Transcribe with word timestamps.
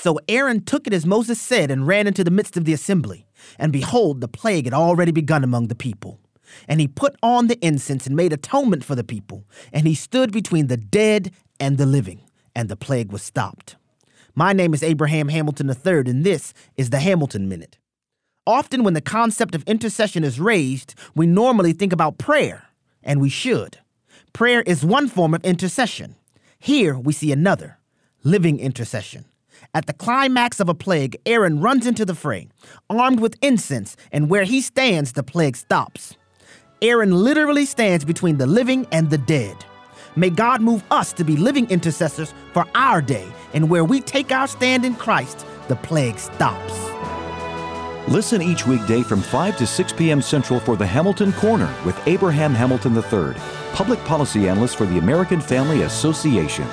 So 0.00 0.20
Aaron 0.28 0.60
took 0.60 0.86
it 0.86 0.92
as 0.92 1.04
Moses 1.04 1.40
said 1.40 1.72
and 1.72 1.84
ran 1.84 2.06
into 2.06 2.22
the 2.22 2.30
midst 2.30 2.56
of 2.56 2.64
the 2.64 2.72
assembly. 2.72 3.26
And 3.58 3.72
behold, 3.72 4.20
the 4.20 4.28
plague 4.28 4.66
had 4.66 4.72
already 4.72 5.10
begun 5.10 5.42
among 5.42 5.66
the 5.66 5.74
people. 5.74 6.20
And 6.68 6.80
he 6.80 6.86
put 6.86 7.16
on 7.20 7.48
the 7.48 7.58
incense 7.66 8.06
and 8.06 8.14
made 8.14 8.32
atonement 8.32 8.84
for 8.84 8.94
the 8.94 9.02
people. 9.02 9.44
And 9.72 9.88
he 9.88 9.96
stood 9.96 10.30
between 10.30 10.68
the 10.68 10.76
dead 10.76 11.32
and 11.58 11.78
the 11.78 11.84
living. 11.86 12.20
And 12.54 12.68
the 12.68 12.76
plague 12.76 13.10
was 13.10 13.22
stopped. 13.22 13.74
My 14.36 14.52
name 14.52 14.72
is 14.72 14.84
Abraham 14.84 15.30
Hamilton 15.30 15.68
III, 15.68 16.10
and 16.10 16.22
this 16.22 16.54
is 16.76 16.90
the 16.90 17.00
Hamilton 17.00 17.48
Minute. 17.48 17.78
Often, 18.46 18.84
when 18.84 18.94
the 18.94 19.00
concept 19.00 19.56
of 19.56 19.64
intercession 19.64 20.22
is 20.22 20.38
raised, 20.38 20.94
we 21.16 21.26
normally 21.26 21.72
think 21.72 21.92
about 21.92 22.18
prayer, 22.18 22.68
and 23.02 23.20
we 23.20 23.28
should. 23.28 23.78
Prayer 24.32 24.62
is 24.62 24.84
one 24.84 25.08
form 25.08 25.34
of 25.34 25.44
intercession. 25.44 26.14
Here 26.60 26.96
we 26.96 27.12
see 27.12 27.32
another 27.32 27.78
living 28.22 28.60
intercession. 28.60 29.24
At 29.74 29.86
the 29.86 29.92
climax 29.92 30.60
of 30.60 30.68
a 30.68 30.74
plague, 30.74 31.16
Aaron 31.26 31.60
runs 31.60 31.86
into 31.86 32.04
the 32.04 32.14
fray, 32.14 32.48
armed 32.88 33.20
with 33.20 33.36
incense, 33.42 33.96
and 34.12 34.30
where 34.30 34.44
he 34.44 34.60
stands, 34.60 35.12
the 35.12 35.22
plague 35.22 35.56
stops. 35.56 36.16
Aaron 36.80 37.12
literally 37.12 37.66
stands 37.66 38.04
between 38.04 38.38
the 38.38 38.46
living 38.46 38.86
and 38.92 39.10
the 39.10 39.18
dead. 39.18 39.56
May 40.16 40.30
God 40.30 40.62
move 40.62 40.82
us 40.90 41.12
to 41.14 41.24
be 41.24 41.36
living 41.36 41.68
intercessors 41.70 42.32
for 42.52 42.64
our 42.74 43.02
day, 43.02 43.28
and 43.52 43.68
where 43.68 43.84
we 43.84 44.00
take 44.00 44.32
our 44.32 44.46
stand 44.48 44.84
in 44.84 44.94
Christ, 44.94 45.46
the 45.68 45.76
plague 45.76 46.18
stops. 46.18 46.74
Listen 48.08 48.40
each 48.40 48.66
weekday 48.66 49.02
from 49.02 49.20
5 49.20 49.58
to 49.58 49.66
6 49.66 49.92
p.m. 49.92 50.22
Central 50.22 50.60
for 50.60 50.76
the 50.76 50.86
Hamilton 50.86 51.30
Corner 51.34 51.72
with 51.84 52.00
Abraham 52.06 52.54
Hamilton 52.54 52.96
III, 52.96 53.34
public 53.74 53.98
policy 54.06 54.48
analyst 54.48 54.76
for 54.76 54.86
the 54.86 54.98
American 54.98 55.42
Family 55.42 55.82
Association. 55.82 56.66